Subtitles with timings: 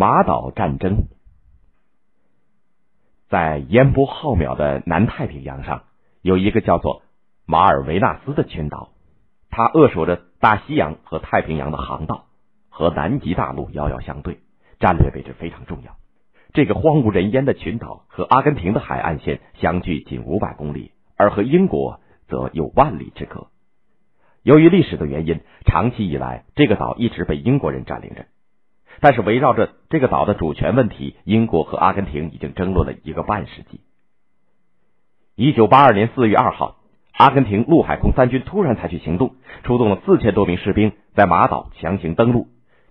[0.00, 1.08] 马岛战争。
[3.28, 5.82] 在烟波浩渺的南太平洋上，
[6.22, 7.02] 有一个叫做
[7.44, 8.92] 马尔维纳斯的群岛，
[9.50, 12.28] 它扼守着大西洋和太平洋的航道，
[12.70, 14.38] 和南极大陆遥遥相对，
[14.78, 15.98] 战略位置非常重要。
[16.54, 23.48] 这个荒无人烟的群岛和阿根廷的海岸线相距仅五百公里，而和英国则有万里之隔。
[24.42, 28.24] 由于历史的原因，长期以来这个岛一直被英国人占领着。
[29.00, 33.80] 但是围绕着这个岛的主权问题，英国和阿根廷已经争论了一个半世纪。
[35.34, 36.76] 一九八二年四月二号，
[37.12, 42.48] 阿根廷陆海空三军突然采取行动，出动了四千多名士兵在马岛强行登陆。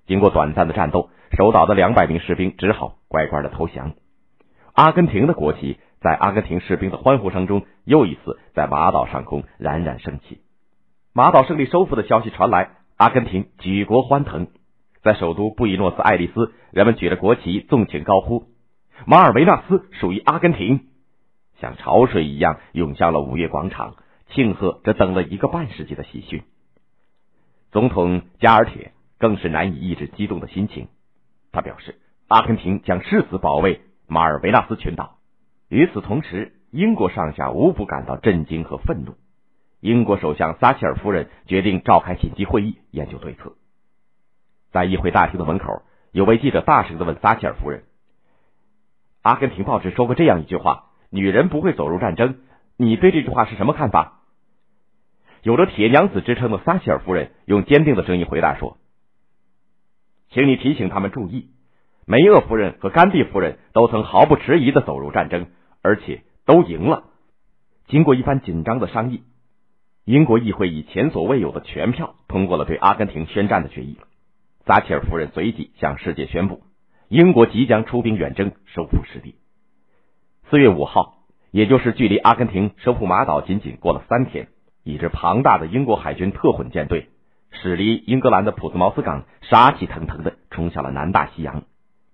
[0.07, 3.93] 经过短暂的战斗，守岛的两百名士兵只好乖乖的投降。
[4.73, 10.41] 阿根廷的国旗在阿根廷士兵的欢呼声中，又一次在马岛上空冉冉升起。
[11.13, 14.47] 马岛胜利收复的消息传来，阿根廷举国欢腾。
[15.09, 18.43] 在首都布宜诺斯艾利斯，人们举着国旗，纵情高呼
[19.07, 20.81] ：“马尔维纳斯属于阿根廷！”
[21.59, 23.95] 像潮水一样涌向了五月广场，
[24.29, 26.43] 庆贺这等了一个半世纪的喜讯。
[27.71, 30.89] 总统加尔铁更是难以抑制激动的心情，
[31.51, 31.95] 他表示
[32.29, 35.17] ：“阿根廷将誓死保卫马尔维纳斯群岛。”
[35.69, 39.15] 与此同时，英国上下无不感到震惊和愤怒。
[39.79, 43.55] 英国首相撒切尔夫人决定召开紧急会议，研究对策。
[44.71, 47.83] 在议会大厅的门口，有位记者大声的问撒切尔夫人
[49.23, 52.39] ：“阿根廷报纸说过这样一句话，女人不会走入战争，
[52.77, 54.21] 你对这句话是什么看法？”
[55.41, 58.77] 有着“铁娘子”之称的撒切尔夫人用坚定的声音回答说
[60.29, 61.49] ：“请你提醒他们注意，
[62.05, 65.47] 梅厄夫人和甘地夫人都曾毫不迟疑的走入战争，
[65.81, 67.05] 而且都赢了。
[67.87, 69.23] 经过一番紧张的商议。”
[70.05, 73.99] 英国议会以前所未有的全票通过了对阿根廷宣战的决议。
[74.69, 76.61] 撒切尔夫人随即向世界宣布，
[77.07, 79.33] 英国即将出兵远征，收复失地。
[80.47, 84.49] 四月五号，也就是距离阿根廷收复马岛仅仅过了三天，
[84.83, 87.09] 一支庞大的英国海军特混舰队
[87.49, 91.63] 驶离英格兰的普斯茅斯港，杀气腾腾的冲向了南大西洋。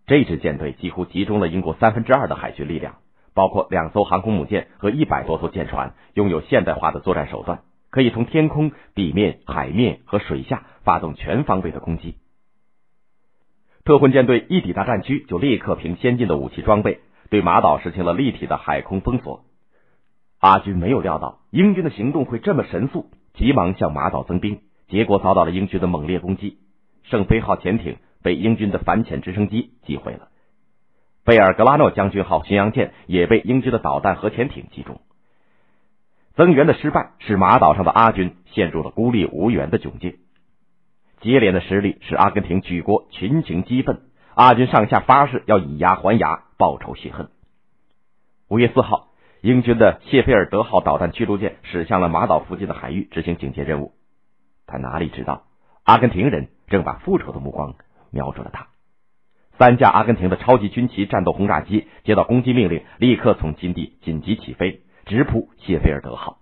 [0.07, 2.99] 这支舰队几乎集中了英国三分之二的海军力量，
[3.33, 7.63] 包括两艘航空母舰和一百多艘舰船，拥有现代化的作战手段。
[7.89, 12.15] 可以从天空、地面、海面和水下发动全方位的攻击。
[13.85, 19.45] 特混舰队一抵达战区，就立刻凭先进的武器装备对马岛实行了立体的海空封锁。
[20.39, 26.57] 阿军没有料到英军的行动会这么神速，急忙向马岛增兵，结果遭到了英军的猛烈攻击。
[27.03, 30.29] 圣菲号潜艇被英军的反潜直升机击毁了，
[31.23, 34.99] 贝尔格拉诺将军号巡洋舰也被英军的导弹核潜艇击中。
[36.33, 40.17] 增援的失败使马岛上的阿军陷入了孤立无援的窘境。
[41.25, 43.99] 接连的失利使阿根廷举国群情激愤，
[44.35, 47.29] 阿军上下发誓要以牙还牙，报仇雪恨。
[48.47, 49.07] 五月四号，
[49.41, 53.93] 英军的谢菲尔德号导弹驱逐舰驶向了马岛附近的海域，执行警戒任务。
[54.67, 55.45] 他哪里知道，
[55.83, 57.73] 阿根廷人正把复仇的目光
[58.11, 58.67] 瞄准了他。
[59.57, 64.83] 三架阿根廷的超级军旗战斗轰炸机接到攻击命令，立刻从基地紧急起飞。
[65.07, 66.37] 直扑谢菲尔德号，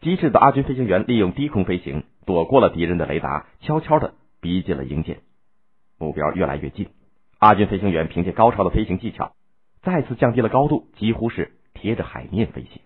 [0.00, 5.20] 机智的阿军飞行员利用低空飞行躲过了敌人的雷达，悄悄的逼近了英舰，
[5.98, 6.88] 目标越来越近。
[7.38, 9.32] 阿军飞行员凭借高超的飞行技巧，
[9.82, 12.82] 再次降低了高度，几乎是贴着海面飞行。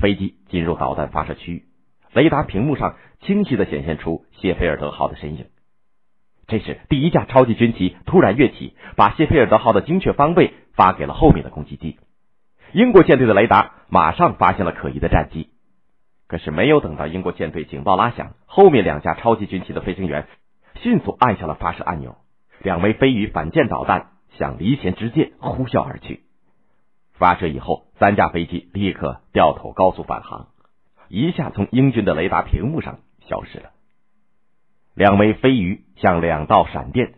[0.00, 1.64] 飞机进入导弹发射区域，
[2.12, 5.46] 雷达屏幕上清晰的显现出谢菲尔德号的身影。
[6.46, 11.98] 这时，第一架超级军旗突然跃起，把谢菲尔德号的精确方位发给了后面的攻击机。
[12.72, 15.48] 英国舰队的雷达马上发现了可疑的战机，
[16.32, 20.26] 可是没有等到英国舰队警报拉响，后面两架超级军旗的飞行员
[20.76, 22.16] 迅速按下了发射按钮，
[22.62, 26.22] 两枚飞鱼反舰导弹向离弦之箭呼啸而去。
[27.12, 30.46] 发射以后，三架飞机立刻掉头高速返航，
[31.10, 33.72] 一下从英军的雷达屏幕上消失了。
[34.94, 37.12] 两枚飞鱼像两道闪电，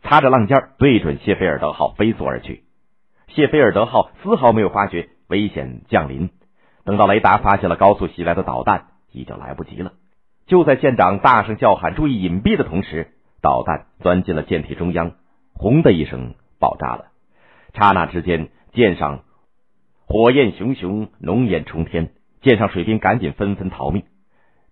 [0.00, 2.64] 擦着浪尖对准谢菲尔德号飞速而去。
[3.28, 6.30] 谢菲尔德号丝毫没有发觉危险降临，
[6.84, 9.92] 等到雷达发现了高速袭来的导弹，已经来不及了。
[10.46, 15.12] 就在舰长大声叫喊“注意隐蔽”的同时，导弹钻进了舰体中央，
[15.54, 17.06] 轰的一声爆炸了。
[17.72, 19.20] 刹那之间，舰上
[20.06, 22.10] 火焰熊熊，浓烟冲天，
[22.42, 24.04] 舰上水兵赶紧纷纷逃命。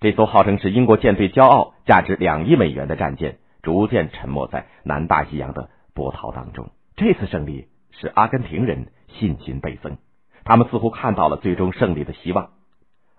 [0.00, 6.70] 这艘号称是英国舰队骄傲、价值两亿美元的战舰，逐渐沉没在南大西洋的波涛当中。
[6.96, 7.68] 这次胜利。
[7.94, 9.98] 使阿根廷人信心倍增，
[10.44, 12.50] 他们似乎看到了最终胜利的希望。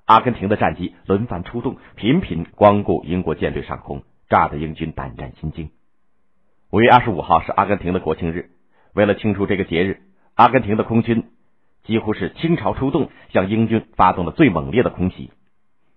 [0.05, 5.69] 阿根廷的战机轮番出动，频频光顾英国舰队上空，炸得英军胆战心惊。
[6.71, 8.49] 五月二十五号是阿根廷的国庆日，
[8.93, 10.01] 为了庆祝这个节日，
[10.35, 11.29] 阿根廷的空军
[11.83, 15.31] 几乎是倾巢出动，向英军发动了最猛烈的空袭。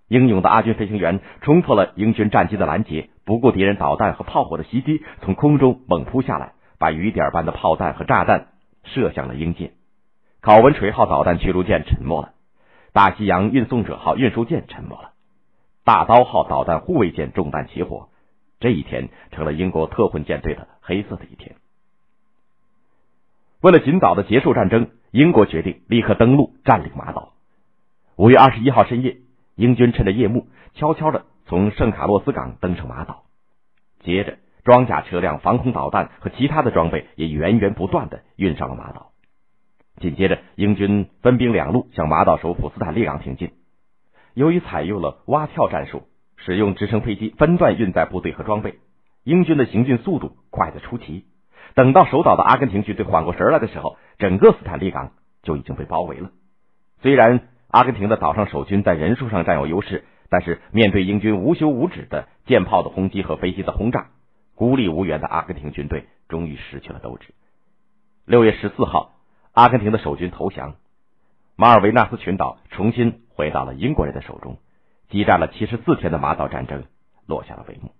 [0.07, 8.47] 英勇的阿军飞行员冲破了英军战机的拦截，不顾敌人导弹和炮火的袭击，从空中猛扑下来，把雨点般的炮弹和炸弹
[8.85, 9.73] 射向了英舰。
[10.41, 12.33] 考文垂号导弹驱逐舰沉没了，
[12.93, 15.11] 大西洋运送者号运输舰沉没了，
[15.83, 18.09] 大刀号导弹护卫舰中弹起火。
[18.59, 21.55] 这一天成了英国特混舰队的黑色的一天。
[23.61, 27.33] 为了尽早的结束战争，英国决定立刻登陆占领马岛。
[28.15, 29.17] 五月二十一号深夜。
[29.55, 30.45] 英军趁着夜幕，
[30.75, 33.23] 悄悄的从圣卡洛斯港登上马岛。
[34.01, 39.06] 接着，装甲车辆、防空导弹和其他的装备也源源不断的运上了马岛。
[39.99, 43.51] 紧接着，英军分兵两路向马岛首府斯坦利港挺进。
[44.33, 46.03] 由于采用了蛙跳战术，
[46.37, 48.75] 使用直升飞机分段运载部队和装备，
[49.23, 51.25] 英军的行进速度快得出奇。
[51.73, 55.11] 等到守岛的阿根廷军队缓过神来的时候，整个斯坦利港
[55.41, 56.31] 就已经被包围了。
[57.01, 64.07] 虽然，阿根廷的岛上守军在人数上占有优势，但是面对英军无休无止的舰炮的轰击和飞机的轰炸，
[64.55, 67.33] 孤立无援的阿根廷军队终于失去了斗志。
[68.25, 69.16] 六月十四号，
[69.57, 70.75] 阿根廷的守军投降，
[71.55, 74.59] 马尔维纳斯群岛重新回到了英国人的手中。
[75.09, 76.83] 激战了七十四天的马岛战争
[77.25, 77.91] 落下了帷幕。